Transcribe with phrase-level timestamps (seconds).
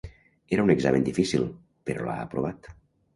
[0.55, 1.45] Era un examen difícil,
[1.91, 2.71] però l'ha aprovat.